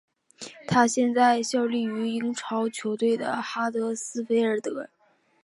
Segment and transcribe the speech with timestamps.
[0.67, 4.89] 他现在效力于英超球队哈德斯菲尔德。